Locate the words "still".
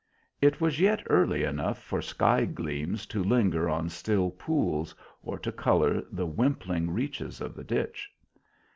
3.89-4.31